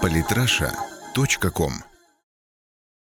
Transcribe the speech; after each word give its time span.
Политраша.ком 0.00 1.72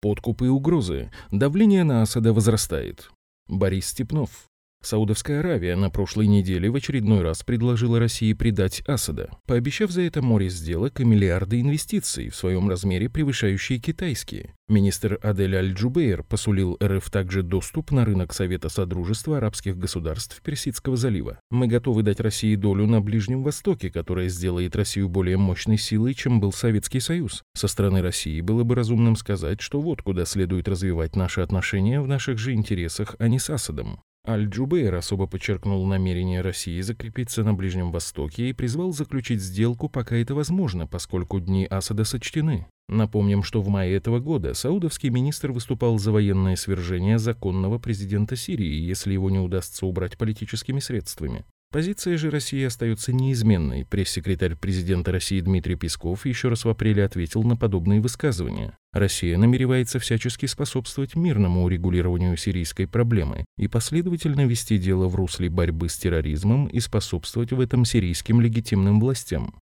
Подкупы 0.02 0.46
и 0.48 0.50
угрозы. 0.50 1.12
Давление 1.32 1.84
на 1.84 2.02
Асада 2.02 2.34
возрастает. 2.34 3.10
Борис 3.48 3.88
Степнов. 3.88 4.53
Саудовская 4.86 5.40
Аравия 5.40 5.76
на 5.76 5.90
прошлой 5.90 6.28
неделе 6.28 6.70
в 6.70 6.76
очередной 6.76 7.22
раз 7.22 7.44
предложила 7.44 8.00
России 8.00 8.34
предать 8.34 8.82
Асада, 8.88 9.30
пообещав 9.46 9.92
за 9.92 10.02
это 10.02 10.22
море 10.22 10.50
сделок 10.50 11.00
и 11.00 11.06
миллиарды 11.06 11.62
инвестиций, 11.62 12.30
в 12.30 12.36
своем 12.36 12.70
размере 12.70 13.10
превышающие 13.10 13.80
китайские. 13.80 14.54
Министр 14.70 15.20
Адель 15.22 15.56
Аль-Джубейр 15.56 16.24
посулил 16.24 16.78
РФ 16.82 17.10
также 17.10 17.44
доступ 17.44 17.92
на 17.92 18.06
рынок 18.06 18.34
Совета 18.34 18.70
Содружества 18.70 19.38
арабских 19.38 19.78
государств 19.78 20.42
Персидского 20.42 20.96
залива. 20.96 21.40
Мы 21.52 21.68
готовы 21.68 22.02
дать 22.02 22.20
России 22.20 22.56
долю 22.56 22.88
на 22.88 23.02
Ближнем 23.02 23.44
Востоке, 23.44 23.92
которая 23.92 24.30
сделает 24.30 24.76
Россию 24.76 25.10
более 25.10 25.38
мощной 25.38 25.78
силой, 25.78 26.14
чем 26.14 26.40
был 26.40 26.54
Советский 26.54 27.02
Союз. 27.02 27.44
Со 27.54 27.68
стороны 27.68 28.02
России 28.02 28.42
было 28.42 28.64
бы 28.64 28.76
разумным 28.76 29.16
сказать, 29.16 29.62
что 29.62 29.82
вот 29.82 30.02
куда 30.02 30.26
следует 30.26 30.68
развивать 30.68 31.16
наши 31.16 31.42
отношения 31.42 32.00
в 32.00 32.08
наших 32.08 32.38
же 32.38 32.54
интересах, 32.54 33.16
а 33.20 33.28
не 33.28 33.40
с 33.40 33.50
Асадом. 33.50 34.00
Аль-Джубейр 34.26 34.96
особо 34.96 35.28
подчеркнул 35.28 35.86
намерение 35.86 36.40
России 36.40 36.80
закрепиться 36.80 37.44
на 37.44 37.54
Ближнем 37.54 37.92
Востоке 37.92 38.50
и 38.50 38.54
призвал 38.54 38.94
заключить 38.94 39.42
сделку, 39.42 39.90
пока 39.90 40.16
это 40.16 40.34
возможно, 40.34 40.88
поскольку 40.88 41.42
дни 41.42 41.66
Асада 41.66 42.06
сочтены. 42.06 42.66
Напомним, 42.88 43.44
что 43.44 43.62
в 43.62 43.68
мае 43.68 43.96
этого 43.96 44.20
года 44.20 44.54
саудовский 44.54 45.10
министр 45.10 45.52
выступал 45.52 45.98
за 46.00 46.14
военное 46.14 46.56
свержение 46.56 47.20
законного 47.20 47.80
президента 47.80 48.38
Сирии, 48.38 48.82
если 48.82 49.12
его 49.12 49.30
не 49.30 49.40
удастся 49.40 49.86
убрать 49.86 50.18
политическими 50.18 50.80
средствами. 50.80 51.44
Позиция 51.74 52.18
же 52.18 52.30
России 52.30 52.64
остается 52.64 53.12
неизменной. 53.12 53.84
Пресс-секретарь 53.84 54.56
президента 54.56 55.12
России 55.12 55.40
Дмитрий 55.40 55.74
Песков 55.74 56.24
еще 56.28 56.50
раз 56.50 56.66
в 56.66 56.70
апреле 56.70 57.04
ответил 57.04 57.42
на 57.42 57.58
подобные 57.58 58.00
высказывания. 58.00 58.78
Россия 58.92 59.40
намеревается 59.40 59.98
всячески 59.98 60.46
способствовать 60.46 61.16
мирному 61.16 61.64
урегулированию 61.64 62.38
сирийской 62.38 62.86
проблемы 62.86 63.44
и 63.58 63.68
последовательно 63.68 64.46
вести 64.46 64.78
дело 64.78 65.08
в 65.08 65.16
русле 65.16 65.50
борьбы 65.50 65.90
с 65.90 65.98
терроризмом 65.98 66.68
и 66.68 66.80
способствовать 66.80 67.52
в 67.52 67.60
этом 67.60 67.86
сирийским 67.86 68.40
легитимным 68.40 69.00
властям. 69.00 69.56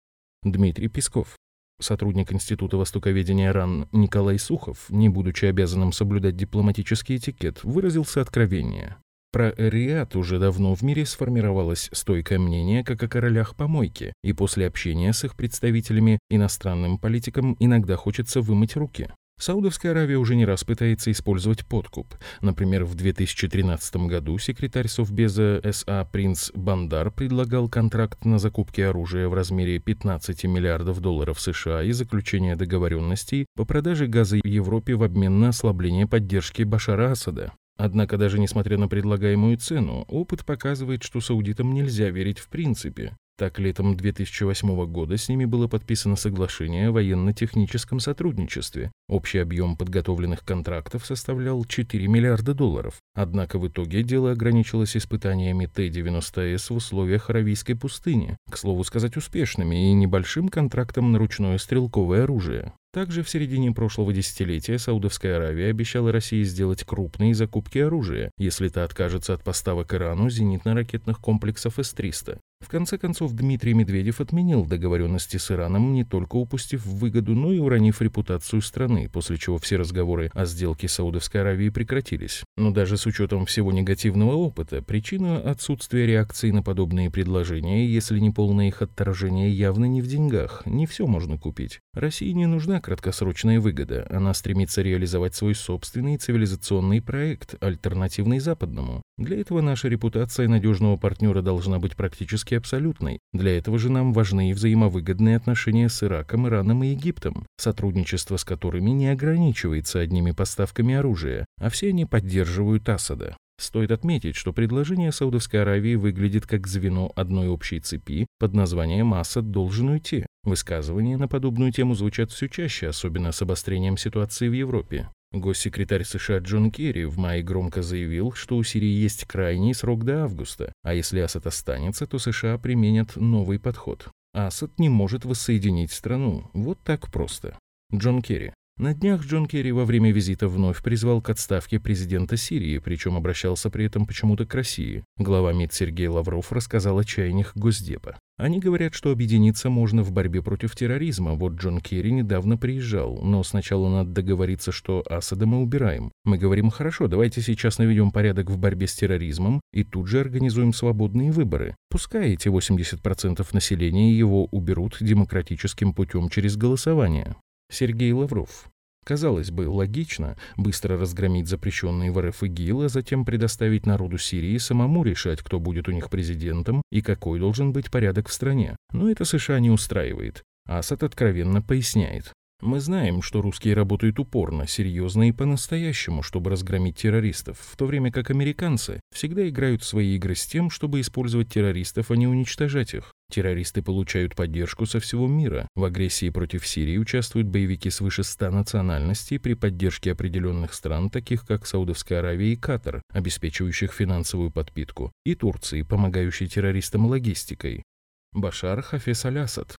Дмитрий 0.43 0.89
Песков. 0.89 1.37
Сотрудник 1.81 2.33
Института 2.33 2.77
востоковедения 2.77 3.53
РАН 3.53 3.89
Николай 3.93 4.41
Сухов, 4.41 4.91
не 4.91 5.09
будучи 5.09 5.45
обязанным 5.45 5.93
соблюдать 5.93 6.37
дипломатический 6.37 7.19
этикет, 7.19 7.63
выразился 7.63 8.21
откровение. 8.21 8.97
Про 9.33 9.53
Риад 9.57 10.17
уже 10.17 10.41
давно 10.41 10.75
в 10.75 10.83
мире 10.83 11.07
сформировалось 11.07 11.89
стойкое 11.93 12.41
мнение 12.41 12.83
как 12.83 13.01
о 13.03 13.09
королях 13.09 13.55
помойки, 13.55 14.13
и 14.25 14.33
после 14.33 14.67
общения 14.67 15.13
с 15.13 15.23
их 15.23 15.37
представителями 15.37 16.19
иностранным 16.31 16.99
политикам 16.99 17.57
иногда 17.61 17.97
хочется 17.97 18.41
вымыть 18.41 18.75
руки. 18.75 19.09
Саудовская 19.41 19.93
Аравия 19.93 20.19
уже 20.19 20.37
не 20.37 20.45
раз 20.45 20.65
пытается 20.65 21.11
использовать 21.11 21.65
подкуп. 21.65 22.15
Например, 22.43 22.85
в 22.85 22.95
2013 22.95 23.97
году 24.09 24.37
секретарь 24.37 24.87
Совбеза 24.87 25.63
СА 25.65 26.07
принц 26.13 26.51
Бандар 26.53 27.11
предлагал 27.11 27.69
контракт 27.69 28.27
на 28.27 28.39
закупки 28.39 28.83
оружия 28.83 29.29
в 29.29 29.35
размере 29.35 29.79
15 29.79 30.45
миллиардов 30.45 31.01
долларов 31.01 31.41
США 31.41 31.83
и 31.83 31.93
заключение 31.93 32.55
договоренностей 32.55 33.47
по 33.57 33.65
продаже 33.65 34.09
газа 34.09 34.39
Европе 34.45 34.95
в 34.95 35.05
обмен 35.05 35.41
на 35.41 35.49
ослабление 35.49 36.07
поддержки 36.07 36.63
Башара 36.63 37.13
Асада. 37.13 37.53
Однако 37.83 38.19
даже 38.19 38.39
несмотря 38.39 38.77
на 38.77 38.89
предлагаемую 38.89 39.57
цену, 39.57 40.05
опыт 40.07 40.45
показывает, 40.45 41.03
что 41.03 41.23
саудитам 41.23 41.73
нельзя 41.73 42.11
верить 42.11 42.39
в 42.39 42.49
принципе. 42.49 43.17
Так, 43.39 43.59
летом 43.59 43.97
2008 43.97 44.85
года 44.85 45.17
с 45.17 45.31
ними 45.31 45.47
было 45.47 45.67
подписано 45.67 46.17
соглашение 46.17 46.89
о 46.89 46.93
военно-техническом 46.93 47.99
сотрудничестве. 47.99 48.93
Общий 49.09 49.39
объем 49.39 49.79
подготовленных 49.79 50.45
контрактов 50.45 51.07
составлял 51.07 51.65
4 51.65 52.07
миллиарда 52.07 52.53
долларов. 52.53 52.97
Однако 53.15 53.59
в 53.59 53.67
итоге 53.67 54.03
дело 54.03 54.33
ограничилось 54.33 54.95
испытаниями 54.95 55.65
Т-90С 55.65 56.69
в 56.69 56.77
условиях 56.77 57.31
Аравийской 57.31 57.77
пустыни, 57.77 58.37
к 58.51 58.59
слову 58.59 58.85
сказать 58.85 59.17
успешными, 59.17 59.91
и 59.91 59.95
небольшим 59.95 60.51
контрактом 60.51 61.13
на 61.13 61.19
ручное 61.19 61.57
стрелковое 61.57 62.25
оружие. 62.25 62.75
Также 62.93 63.23
в 63.23 63.31
середине 63.31 63.71
прошлого 63.71 64.13
десятилетия 64.13 64.77
Саудовская 64.77 65.37
Аравия 65.37 65.71
обещала 65.71 66.11
России 66.11 66.43
сделать 66.43 66.83
крупные 66.83 67.35
закупки 67.35 67.79
оружия, 67.79 68.33
если 68.37 68.69
та 68.69 68.83
откажется 68.83 69.33
от 69.33 69.45
поставок 69.45 69.95
Ирану 69.95 70.29
зенитно-ракетных 70.29 71.21
комплексов 71.21 71.79
С-300. 71.79 72.41
В 72.61 72.69
конце 72.69 72.99
концов, 72.99 73.33
Дмитрий 73.33 73.75
Медведев 73.75 74.21
отменил 74.21 74.65
договоренности 74.65 75.39
с 75.39 75.51
Ираном, 75.51 75.93
не 75.93 76.05
только 76.05 76.37
упустив 76.37 76.87
выгоду, 76.87 77.35
но 77.35 77.53
и 77.53 77.59
уронив 77.59 78.01
репутацию 78.01 78.63
страны, 78.63 79.09
после 79.13 79.39
чего 79.39 79.59
все 79.59 79.77
разговоры 79.77 80.31
о 80.35 80.45
сделке 80.45 80.87
Саудовской 80.87 81.41
Аравии 81.41 81.71
прекратились. 81.71 82.45
Но 82.57 82.71
даже 82.71 82.97
с 82.97 83.07
учетом 83.07 83.47
всего 83.47 83.73
негативного 83.73 84.35
опыта, 84.35 84.83
причина 84.83 85.39
отсутствия 85.39 86.07
реакции 86.07 86.53
на 86.53 86.63
подобные 86.63 87.11
предложения, 87.11 87.87
если 87.87 88.21
не 88.21 88.31
полное 88.31 88.69
их 88.69 88.83
отторжение, 88.83 89.51
явно 89.51 89.87
не 89.87 90.03
в 90.03 90.07
деньгах. 90.07 90.63
Не 90.67 90.87
все 90.87 91.09
можно 91.09 91.39
купить. 91.39 91.81
России 91.95 92.31
не 92.31 92.47
нужна 92.47 92.81
краткосрочная 92.81 93.59
выгода. 93.59 94.07
Она 94.11 94.33
стремится 94.33 94.83
реализовать 94.83 95.35
свой 95.35 95.57
собственный 95.57 96.19
цивилизационный 96.19 97.03
проект, 97.03 97.57
альтернативный 97.61 98.39
западному. 98.39 99.03
Для 99.19 99.41
этого 99.41 99.61
наша 99.61 99.89
репутация 99.89 100.47
надежного 100.47 100.97
партнера 100.97 101.43
должна 101.43 101.79
быть 101.79 101.97
практически 101.97 102.50
абсолютной. 102.55 103.19
Для 103.33 103.57
этого 103.57 103.79
же 103.79 103.91
нам 103.91 104.13
важны 104.13 104.51
и 104.51 104.53
взаимовыгодные 104.53 105.37
отношения 105.37 105.89
с 105.89 106.03
Ираком, 106.03 106.47
Ираном 106.49 106.85
и 106.85 106.89
Египтом, 106.89 107.47
сотрудничество 107.57 108.37
с 108.37 108.45
которыми 108.45 108.91
не 108.91 109.09
ограничивается 109.09 110.01
одними 110.01 110.33
поставками 110.33 110.95
оружия, 110.95 111.47
а 111.59 111.71
все 111.71 111.89
они 111.89 112.07
поддерживают 112.07 112.89
Асада. 112.89 113.37
Стоит 113.61 113.91
отметить, 113.91 114.37
что 114.37 114.55
предложение 114.55 115.13
Саудовской 115.13 115.61
Аравии 115.61 115.95
выглядит 115.95 116.47
как 116.47 116.67
звено 116.67 117.13
одной 117.15 117.49
общей 117.49 117.79
цепи 117.79 118.27
под 118.39 118.55
названием 118.55 119.13
«Асад 119.13 119.51
должен 119.51 119.91
уйти». 119.91 120.25
Высказывания 120.45 121.19
на 121.19 121.29
подобную 121.29 121.71
тему 121.71 121.95
звучат 121.95 122.33
все 122.33 122.49
чаще, 122.49 122.89
особенно 122.89 123.33
с 123.33 123.43
обострением 123.43 123.99
ситуации 123.99 124.49
в 124.49 124.55
Европе. 124.55 125.11
Госсекретарь 125.33 126.05
США 126.05 126.39
Джон 126.39 126.73
Керри 126.73 127.05
в 127.05 127.17
мае 127.17 127.43
громко 127.43 127.83
заявил, 127.83 128.33
что 128.33 128.57
у 128.57 128.65
Сирии 128.65 128.89
есть 128.89 129.27
крайний 129.27 129.75
срок 129.75 130.05
до 130.05 130.25
августа, 130.25 130.73
а 130.83 130.93
если 130.93 131.21
Асад 131.21 131.47
останется, 131.47 132.07
то 132.07 132.19
США 132.19 132.59
применят 132.59 133.15
новый 133.15 133.61
подход. 133.61 134.09
Асад 134.33 134.79
не 134.79 134.89
может 134.89 135.25
воссоединить 135.25 135.93
страну. 135.93 136.51
Вот 136.53 136.81
так 136.83 137.13
просто. 137.13 137.59
Джон 137.95 138.23
Керри. 138.23 138.53
На 138.81 138.95
днях 138.95 139.27
Джон 139.27 139.45
Керри 139.45 139.73
во 139.73 139.85
время 139.85 140.11
визита 140.11 140.49
вновь 140.49 140.83
призвал 140.83 141.21
к 141.21 141.29
отставке 141.29 141.79
президента 141.79 142.39
Сирии, 142.39 142.79
причем 142.79 143.15
обращался 143.15 143.69
при 143.69 143.85
этом 143.85 144.07
почему-то 144.07 144.47
к 144.47 144.55
России. 144.55 145.05
Глава 145.19 145.53
МИД 145.53 145.75
Сергей 145.75 146.09
Лавров 146.09 146.51
рассказал 146.51 146.99
о 146.99 147.05
чаяниях 147.05 147.55
Госдепа. 147.55 148.19
Они 148.39 148.59
говорят, 148.59 148.95
что 148.95 149.11
объединиться 149.11 149.69
можно 149.69 150.03
в 150.03 150.13
борьбе 150.13 150.41
против 150.41 150.75
терроризма. 150.75 151.35
Вот 151.35 151.57
Джон 151.57 151.83
Керри 151.83 152.11
недавно 152.11 152.57
приезжал, 152.57 153.21
но 153.23 153.43
сначала 153.43 153.91
надо 153.91 154.13
договориться, 154.13 154.73
что 154.73 155.05
Асада 155.11 155.45
мы 155.45 155.61
убираем. 155.61 156.11
Мы 156.25 156.39
говорим, 156.39 156.71
хорошо, 156.71 157.07
давайте 157.07 157.43
сейчас 157.43 157.77
наведем 157.77 158.11
порядок 158.11 158.49
в 158.49 158.57
борьбе 158.57 158.87
с 158.87 158.95
терроризмом 158.95 159.61
и 159.75 159.85
тут 159.85 160.07
же 160.07 160.21
организуем 160.21 160.73
свободные 160.73 161.33
выборы. 161.33 161.77
Пускай 161.91 162.33
эти 162.33 162.49
80% 162.49 163.47
населения 163.53 164.17
его 164.17 164.47
уберут 164.47 164.97
демократическим 165.01 165.93
путем 165.93 166.31
через 166.31 166.57
голосование. 166.57 167.37
Сергей 167.71 168.13
Лавров. 168.13 168.71
Казалось 169.05 169.51
бы, 169.51 169.69
логично 169.69 170.37
быстро 170.57 170.99
разгромить 170.99 171.49
запрещенные 171.49 172.13
в 172.13 172.21
РФ 172.21 172.43
ИГИЛ, 172.43 172.83
а 172.83 172.89
затем 172.89 173.25
предоставить 173.25 173.87
народу 173.87 174.19
Сирии 174.19 174.59
самому 174.59 175.03
решать, 175.03 175.41
кто 175.41 175.59
будет 175.59 175.89
у 175.89 175.93
них 175.93 176.11
президентом 176.11 176.83
и 176.91 177.01
какой 177.01 177.39
должен 177.39 177.73
быть 177.73 177.91
порядок 177.91 178.29
в 178.29 178.33
стране. 178.33 178.77
Но 178.93 179.11
это 179.11 179.25
США 179.25 179.59
не 179.59 179.71
устраивает. 179.71 180.43
Асад 180.67 181.03
откровенно 181.03 181.63
поясняет. 181.63 182.33
Мы 182.61 182.79
знаем, 182.79 183.23
что 183.23 183.41
русские 183.41 183.73
работают 183.73 184.19
упорно, 184.19 184.67
серьезно 184.67 185.29
и 185.29 185.33
по-настоящему, 185.33 186.23
чтобы 186.23 186.51
разгромить 186.51 186.97
террористов, 186.97 187.59
в 187.59 187.77
то 187.77 187.87
время 187.87 188.13
как 188.13 188.31
американцы 188.31 189.01
всегда 189.15 189.49
играют 189.49 189.83
свои 189.83 190.15
игры 190.17 190.35
с 190.35 190.47
тем, 190.47 190.69
чтобы 190.69 191.01
использовать 191.01 191.49
террористов, 191.49 192.11
а 192.11 192.17
не 192.17 192.27
уничтожать 192.27 192.93
их. 192.93 193.15
Террористы 193.31 193.81
получают 193.81 194.35
поддержку 194.35 194.87
со 194.87 194.99
всего 194.99 195.29
мира. 195.29 195.69
В 195.77 195.85
агрессии 195.85 196.31
против 196.31 196.67
Сирии 196.67 196.99
участвуют 196.99 197.47
боевики 197.47 197.89
свыше 197.89 198.25
100 198.25 198.51
национальностей 198.51 199.39
при 199.39 199.55
поддержке 199.55 200.13
определенных 200.13 200.75
стран, 200.75 201.11
таких 201.11 201.47
как 201.47 201.67
Саудовская 201.67 202.19
Аравия 202.19 202.53
и 202.53 202.57
Катар, 202.57 203.03
обеспечивающих 203.13 203.93
финансовую 203.93 204.51
подпитку, 204.51 205.13
и 205.25 205.35
Турции, 205.35 205.83
помогающей 205.83 206.49
террористам 206.49 207.07
логистикой. 207.07 207.85
Башар 208.33 208.83
Хафес 208.83 209.25
Аль-Асад, 209.25 209.77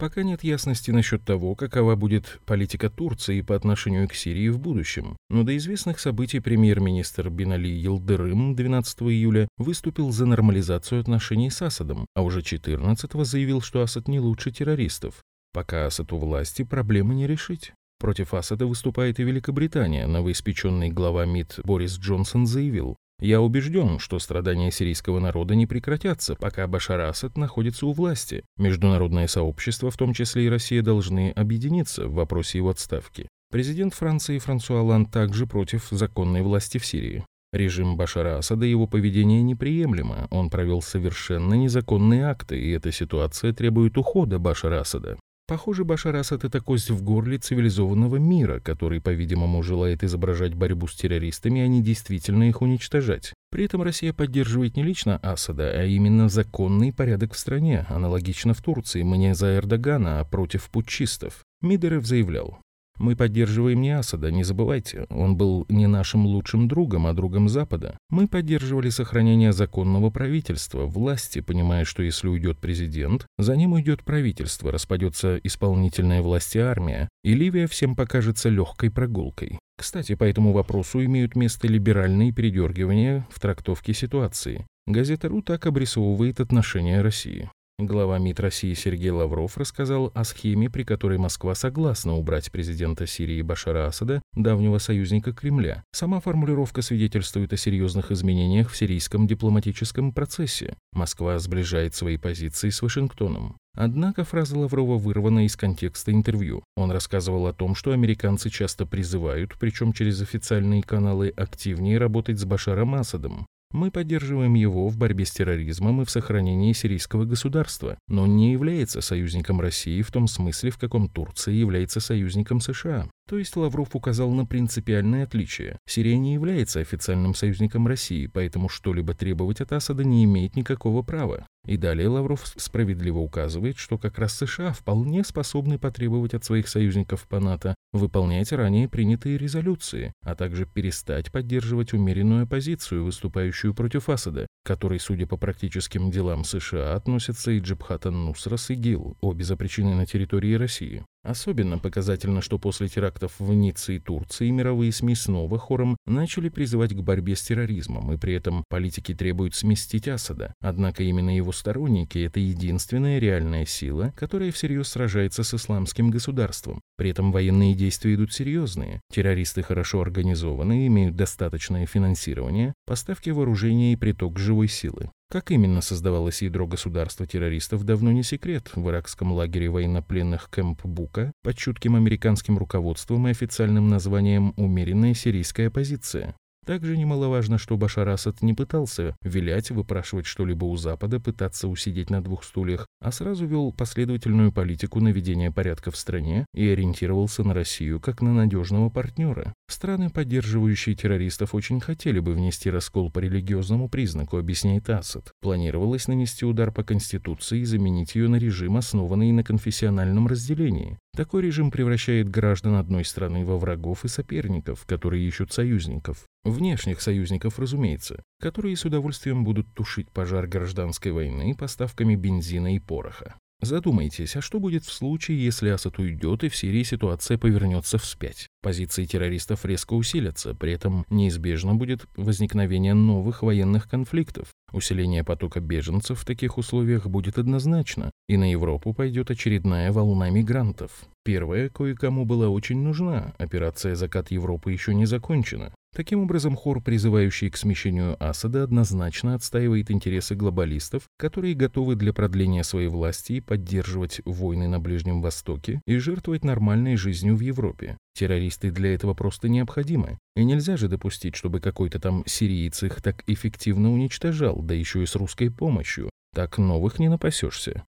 Пока 0.00 0.22
нет 0.22 0.42
ясности 0.42 0.90
насчет 0.90 1.26
того, 1.26 1.54
какова 1.54 1.94
будет 1.94 2.40
политика 2.46 2.88
Турции 2.88 3.42
по 3.42 3.54
отношению 3.54 4.08
к 4.08 4.14
Сирии 4.14 4.48
в 4.48 4.58
будущем. 4.58 5.18
Но 5.28 5.42
до 5.42 5.54
известных 5.58 6.00
событий 6.00 6.40
премьер-министр 6.40 7.28
Бинали 7.28 7.68
Йылдырым 7.68 8.56
12 8.56 9.02
июля 9.02 9.46
выступил 9.58 10.10
за 10.10 10.24
нормализацию 10.24 11.02
отношений 11.02 11.50
с 11.50 11.60
Асадом, 11.60 12.06
а 12.14 12.22
уже 12.22 12.40
14 12.40 13.12
заявил, 13.26 13.60
что 13.60 13.82
Асад 13.82 14.08
не 14.08 14.20
лучше 14.20 14.50
террористов. 14.50 15.22
Пока 15.52 15.84
Асад 15.84 16.14
у 16.14 16.16
власти, 16.16 16.62
проблемы 16.62 17.14
не 17.14 17.26
решить. 17.26 17.72
Против 17.98 18.32
Асада 18.32 18.66
выступает 18.66 19.20
и 19.20 19.22
Великобритания. 19.22 20.06
Новоиспеченный 20.06 20.88
глава 20.88 21.26
МИД 21.26 21.60
Борис 21.64 21.98
Джонсон 21.98 22.46
заявил, 22.46 22.96
«Я 23.20 23.40
убежден, 23.40 23.98
что 23.98 24.18
страдания 24.18 24.70
сирийского 24.70 25.20
народа 25.20 25.54
не 25.54 25.66
прекратятся, 25.66 26.34
пока 26.34 26.66
Башар 26.66 27.00
Асад 27.00 27.36
находится 27.36 27.86
у 27.86 27.92
власти. 27.92 28.44
Международное 28.56 29.26
сообщество, 29.26 29.90
в 29.90 29.96
том 29.96 30.14
числе 30.14 30.46
и 30.46 30.48
Россия, 30.48 30.82
должны 30.82 31.30
объединиться 31.30 32.08
в 32.08 32.14
вопросе 32.14 32.58
его 32.58 32.70
отставки. 32.70 33.28
Президент 33.50 33.94
Франции 33.94 34.38
Франсуа 34.38 34.80
Оланд 34.80 35.10
также 35.10 35.46
против 35.46 35.88
законной 35.90 36.42
власти 36.42 36.78
в 36.78 36.86
Сирии. 36.86 37.24
Режим 37.52 37.96
Башара 37.96 38.38
Асада 38.38 38.64
и 38.64 38.70
его 38.70 38.86
поведение 38.86 39.42
неприемлемо. 39.42 40.28
Он 40.30 40.50
провел 40.50 40.82
совершенно 40.82 41.54
незаконные 41.54 42.26
акты, 42.26 42.60
и 42.60 42.70
эта 42.70 42.92
ситуация 42.92 43.52
требует 43.52 43.98
ухода 43.98 44.38
Башара 44.38 44.80
Асада. 44.80 45.18
Похоже, 45.50 45.82
Башар 45.82 46.14
Асад– 46.14 46.44
это 46.44 46.60
кость 46.60 46.90
в 46.90 47.02
горле 47.02 47.36
цивилизованного 47.36 48.18
мира, 48.18 48.60
который, 48.60 49.00
по-видимому, 49.00 49.64
желает 49.64 50.04
изображать 50.04 50.54
борьбу 50.54 50.86
с 50.86 50.94
террористами, 50.94 51.60
а 51.60 51.66
не 51.66 51.82
действительно 51.82 52.48
их 52.48 52.62
уничтожать. 52.62 53.32
При 53.50 53.64
этом 53.64 53.82
Россия 53.82 54.12
поддерживает 54.12 54.76
не 54.76 54.84
лично 54.84 55.16
Асада, 55.16 55.72
а 55.72 55.82
именно 55.82 56.28
законный 56.28 56.92
порядок 56.92 57.34
в 57.34 57.36
стране, 57.36 57.84
аналогично 57.88 58.54
в 58.54 58.62
Турции, 58.62 59.02
мы 59.02 59.18
не 59.18 59.34
за 59.34 59.56
Эрдогана, 59.56 60.20
а 60.20 60.24
против 60.24 60.70
путчистов. 60.70 61.42
Мидеров 61.62 62.06
заявлял, 62.06 62.60
мы 63.00 63.16
поддерживаем 63.16 63.80
не 63.80 63.90
Асада, 63.90 64.30
не 64.30 64.44
забывайте. 64.44 65.06
Он 65.08 65.36
был 65.36 65.64
не 65.68 65.86
нашим 65.86 66.26
лучшим 66.26 66.68
другом, 66.68 67.06
а 67.06 67.14
другом 67.14 67.48
Запада. 67.48 67.96
Мы 68.10 68.28
поддерживали 68.28 68.90
сохранение 68.90 69.52
законного 69.52 70.10
правительства, 70.10 70.84
власти, 70.84 71.40
понимая, 71.40 71.84
что 71.84 72.02
если 72.02 72.28
уйдет 72.28 72.58
президент, 72.58 73.26
за 73.38 73.56
ним 73.56 73.72
уйдет 73.72 74.04
правительство, 74.04 74.70
распадется 74.70 75.40
исполнительная 75.42 76.22
власть 76.22 76.54
и 76.56 76.60
армия, 76.60 77.08
и 77.24 77.34
Ливия 77.34 77.66
всем 77.66 77.96
покажется 77.96 78.50
легкой 78.50 78.90
прогулкой. 78.90 79.58
Кстати, 79.78 80.14
по 80.14 80.24
этому 80.24 80.52
вопросу 80.52 81.02
имеют 81.02 81.34
место 81.36 81.66
либеральные 81.66 82.32
передергивания 82.32 83.26
в 83.30 83.40
трактовке 83.40 83.94
ситуации. 83.94 84.66
Газета 84.86 85.28
«Ру» 85.28 85.40
так 85.40 85.64
обрисовывает 85.64 86.38
отношения 86.40 87.00
России. 87.00 87.48
Глава 87.82 88.18
МИД 88.18 88.40
России 88.40 88.74
Сергей 88.74 89.08
Лавров 89.08 89.56
рассказал 89.56 90.12
о 90.14 90.24
схеме, 90.24 90.68
при 90.68 90.82
которой 90.82 91.16
Москва 91.16 91.54
согласна 91.54 92.14
убрать 92.14 92.52
президента 92.52 93.06
Сирии 93.06 93.40
Башара 93.40 93.86
Асада, 93.86 94.20
давнего 94.34 94.76
союзника 94.76 95.32
Кремля. 95.32 95.82
Сама 95.90 96.20
формулировка 96.20 96.82
свидетельствует 96.82 97.54
о 97.54 97.56
серьезных 97.56 98.10
изменениях 98.10 98.68
в 98.68 98.76
сирийском 98.76 99.26
дипломатическом 99.26 100.12
процессе. 100.12 100.76
Москва 100.92 101.38
сближает 101.38 101.94
свои 101.94 102.18
позиции 102.18 102.68
с 102.68 102.82
Вашингтоном. 102.82 103.56
Однако 103.74 104.24
фраза 104.24 104.58
Лаврова 104.58 104.98
вырвана 104.98 105.46
из 105.46 105.56
контекста 105.56 106.12
интервью. 106.12 106.62
Он 106.76 106.90
рассказывал 106.90 107.46
о 107.46 107.54
том, 107.54 107.74
что 107.74 107.92
американцы 107.92 108.50
часто 108.50 108.84
призывают, 108.84 109.54
причем 109.58 109.94
через 109.94 110.20
официальные 110.20 110.82
каналы, 110.82 111.32
активнее 111.34 111.96
работать 111.96 112.38
с 112.38 112.44
Башаром 112.44 112.94
Асадом. 112.94 113.46
Мы 113.72 113.92
поддерживаем 113.92 114.54
его 114.54 114.88
в 114.88 114.98
борьбе 114.98 115.24
с 115.24 115.30
терроризмом 115.30 116.02
и 116.02 116.04
в 116.04 116.10
сохранении 116.10 116.72
сирийского 116.72 117.24
государства, 117.24 117.98
но 118.08 118.26
не 118.26 118.52
является 118.52 119.00
союзником 119.00 119.60
России 119.60 120.02
в 120.02 120.10
том 120.10 120.26
смысле, 120.26 120.70
в 120.70 120.78
каком 120.78 121.08
Турция 121.08 121.54
является 121.54 122.00
союзником 122.00 122.60
США. 122.60 123.08
То 123.28 123.38
есть 123.38 123.54
Лавров 123.54 123.94
указал 123.94 124.32
на 124.32 124.44
принципиальное 124.44 125.22
отличие. 125.22 125.78
Сирия 125.86 126.18
не 126.18 126.34
является 126.34 126.80
официальным 126.80 127.34
союзником 127.36 127.86
России, 127.86 128.26
поэтому 128.26 128.68
что-либо 128.68 129.14
требовать 129.14 129.60
от 129.60 129.72
Асада 129.72 130.02
не 130.02 130.24
имеет 130.24 130.56
никакого 130.56 131.02
права. 131.02 131.46
И 131.70 131.76
далее 131.76 132.08
Лавров 132.08 132.52
справедливо 132.56 133.18
указывает, 133.18 133.78
что 133.78 133.96
как 133.96 134.18
раз 134.18 134.36
США 134.36 134.72
вполне 134.72 135.22
способны 135.22 135.78
потребовать 135.78 136.34
от 136.34 136.44
своих 136.44 136.66
союзников 136.66 137.28
по 137.28 137.38
НАТО 137.38 137.76
выполнять 137.92 138.50
ранее 138.50 138.88
принятые 138.88 139.38
резолюции, 139.38 140.12
а 140.24 140.34
также 140.34 140.66
перестать 140.66 141.30
поддерживать 141.30 141.92
умеренную 141.92 142.42
оппозицию, 142.42 143.04
выступающую 143.04 143.72
против 143.72 144.08
Асада, 144.08 144.48
которой, 144.64 144.98
судя 144.98 145.28
по 145.28 145.36
практическим 145.36 146.10
делам 146.10 146.42
США, 146.42 146.96
относятся 146.96 147.52
и 147.52 147.60
Джабхатан 147.60 148.24
Нусрас 148.24 148.70
и 148.70 148.74
ГИЛ, 148.74 149.18
обе 149.20 149.44
запрещены 149.44 149.94
на 149.94 150.06
территории 150.06 150.54
России. 150.54 151.04
Особенно 151.22 151.78
показательно, 151.78 152.40
что 152.40 152.58
после 152.58 152.88
терактов 152.88 153.34
в 153.38 153.52
Ницце 153.52 153.96
и 153.96 153.98
Турции 153.98 154.48
мировые 154.48 154.90
СМИ 154.90 155.14
снова 155.14 155.58
хором 155.58 155.96
начали 156.06 156.48
призывать 156.48 156.94
к 156.94 157.00
борьбе 157.00 157.36
с 157.36 157.42
терроризмом, 157.42 158.10
и 158.12 158.16
при 158.16 158.34
этом 158.34 158.64
политики 158.68 159.14
требуют 159.14 159.54
сместить 159.54 160.08
Асада. 160.08 160.54
Однако 160.60 161.02
именно 161.02 161.34
его 161.34 161.52
сторонники– 161.52 162.18
это 162.24 162.40
единственная 162.40 163.18
реальная 163.18 163.66
сила, 163.66 164.14
которая 164.16 164.50
всерьез 164.50 164.88
сражается 164.88 165.42
с 165.42 165.52
исламским 165.52 166.10
государством. 166.10 166.80
При 166.96 167.10
этом 167.10 167.32
военные 167.32 167.74
действия 167.74 168.14
идут 168.14 168.32
серьезные. 168.32 169.00
Террористы 169.12 169.62
хорошо 169.62 170.00
организованы, 170.00 170.86
имеют 170.86 171.16
достаточное 171.16 171.84
финансирование, 171.84 172.72
поставки 172.86 173.28
вооружения 173.28 173.92
и 173.92 173.96
приток 173.96 174.38
живой 174.38 174.68
силы. 174.68 175.10
Как 175.30 175.52
именно 175.52 175.80
создавалось 175.80 176.42
ядро 176.42 176.66
государства 176.66 177.24
террористов, 177.24 177.84
давно 177.84 178.10
не 178.10 178.24
секрет. 178.24 178.72
В 178.74 178.88
иракском 178.90 179.30
лагере 179.30 179.70
военнопленных 179.70 180.50
Кэмп 180.50 180.84
Бука 180.84 181.30
под 181.44 181.56
чутким 181.56 181.94
американским 181.94 182.58
руководством 182.58 183.28
и 183.28 183.30
официальным 183.30 183.88
названием 183.88 184.52
«Умеренная 184.56 185.14
сирийская 185.14 185.68
оппозиция». 185.68 186.34
Также 186.70 186.96
немаловажно, 186.96 187.58
что 187.58 187.76
Башар 187.76 188.08
Асад 188.10 188.42
не 188.42 188.54
пытался 188.54 189.16
вилять, 189.24 189.72
выпрашивать 189.72 190.26
что-либо 190.26 190.66
у 190.66 190.76
Запада, 190.76 191.18
пытаться 191.18 191.66
усидеть 191.66 192.10
на 192.10 192.22
двух 192.22 192.44
стульях, 192.44 192.86
а 193.00 193.10
сразу 193.10 193.44
вел 193.44 193.72
последовательную 193.72 194.52
политику 194.52 195.00
наведения 195.00 195.50
порядка 195.50 195.90
в 195.90 195.96
стране 195.96 196.46
и 196.54 196.68
ориентировался 196.68 197.42
на 197.42 197.54
Россию 197.54 197.98
как 197.98 198.22
на 198.22 198.32
надежного 198.32 198.88
партнера. 198.88 199.52
Страны, 199.68 200.10
поддерживающие 200.10 200.94
террористов, 200.94 201.56
очень 201.56 201.80
хотели 201.80 202.20
бы 202.20 202.34
внести 202.34 202.70
раскол 202.70 203.10
по 203.10 203.18
религиозному 203.18 203.88
признаку, 203.88 204.38
объясняет 204.38 204.88
Асад. 204.90 205.32
Планировалось 205.40 206.06
нанести 206.06 206.46
удар 206.46 206.70
по 206.70 206.84
Конституции 206.84 207.62
и 207.62 207.64
заменить 207.64 208.14
ее 208.14 208.28
на 208.28 208.36
режим, 208.36 208.76
основанный 208.76 209.32
на 209.32 209.42
конфессиональном 209.42 210.28
разделении. 210.28 211.00
Такой 211.16 211.42
режим 211.42 211.70
превращает 211.70 212.30
граждан 212.30 212.76
одной 212.76 213.04
страны 213.04 213.44
во 213.44 213.58
врагов 213.58 214.04
и 214.04 214.08
соперников, 214.08 214.86
которые 214.86 215.26
ищут 215.26 215.52
союзников. 215.52 216.24
Внешних 216.44 217.00
союзников, 217.00 217.58
разумеется, 217.58 218.22
которые 218.40 218.76
с 218.76 218.84
удовольствием 218.84 219.44
будут 219.44 219.74
тушить 219.74 220.10
пожар 220.10 220.46
гражданской 220.46 221.12
войны 221.12 221.54
поставками 221.54 222.14
бензина 222.14 222.74
и 222.74 222.78
пороха. 222.78 223.34
Задумайтесь, 223.60 224.36
а 224.36 224.40
что 224.40 224.58
будет 224.58 224.84
в 224.84 224.92
случае, 224.92 225.44
если 225.44 225.68
Асад 225.68 225.98
уйдет 225.98 226.44
и 226.44 226.48
в 226.48 226.56
Сирии 226.56 226.82
ситуация 226.82 227.36
повернется 227.36 227.98
вспять? 227.98 228.48
Позиции 228.62 229.04
террористов 229.04 229.66
резко 229.66 229.92
усилятся, 229.92 230.54
при 230.54 230.72
этом 230.72 231.04
неизбежно 231.10 231.74
будет 231.74 232.06
возникновение 232.16 232.94
новых 232.94 233.42
военных 233.42 233.88
конфликтов. 233.88 234.48
Усиление 234.72 235.24
потока 235.24 235.60
беженцев 235.60 236.20
в 236.20 236.24
таких 236.24 236.56
условиях 236.56 237.06
будет 237.06 237.36
однозначно, 237.36 238.10
и 238.28 238.38
на 238.38 238.50
Европу 238.50 238.94
пойдет 238.94 239.30
очередная 239.30 239.92
волна 239.92 240.30
мигрантов. 240.30 240.90
Первая 241.22 241.68
кое-кому 241.68 242.24
была 242.24 242.48
очень 242.48 242.78
нужна, 242.78 243.34
операция 243.38 243.94
«Закат 243.94 244.30
Европы» 244.30 244.72
еще 244.72 244.94
не 244.94 245.04
закончена. 245.04 245.74
Таким 245.94 246.22
образом, 246.22 246.54
хор, 246.54 246.80
призывающий 246.80 247.50
к 247.50 247.56
смещению 247.56 248.16
Асада, 248.22 248.62
однозначно 248.62 249.34
отстаивает 249.34 249.90
интересы 249.90 250.36
глобалистов, 250.36 251.08
которые 251.18 251.54
готовы 251.54 251.96
для 251.96 252.12
продления 252.12 252.62
своей 252.62 252.86
власти 252.86 253.40
поддерживать 253.40 254.20
войны 254.24 254.68
на 254.68 254.78
Ближнем 254.78 255.20
Востоке 255.20 255.80
и 255.86 255.96
жертвовать 255.98 256.44
нормальной 256.44 256.96
жизнью 256.96 257.36
в 257.36 257.40
Европе. 257.40 257.98
Террористы 258.14 258.70
для 258.70 258.94
этого 258.94 259.14
просто 259.14 259.48
необходимы. 259.48 260.18
И 260.36 260.44
нельзя 260.44 260.76
же 260.76 260.86
допустить, 260.86 261.34
чтобы 261.34 261.60
какой-то 261.60 261.98
там 261.98 262.22
сириец 262.24 262.84
их 262.84 263.02
так 263.02 263.24
эффективно 263.26 263.92
уничтожал, 263.92 264.62
да 264.62 264.74
еще 264.74 265.02
и 265.02 265.06
с 265.06 265.16
русской 265.16 265.50
помощью. 265.50 266.08
Так 266.32 266.58
новых 266.58 267.00
не 267.00 267.08
напасешься. 267.08 267.84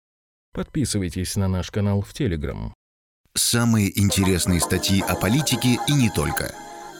Подписывайтесь 0.54 1.36
на 1.36 1.48
наш 1.48 1.70
канал 1.70 2.00
в 2.00 2.14
Телеграм. 2.14 2.72
Самые 3.34 3.98
интересные 4.00 4.60
статьи 4.60 5.02
о 5.02 5.14
политике 5.16 5.78
и 5.86 5.92
не 5.92 6.08
только– 6.10 6.54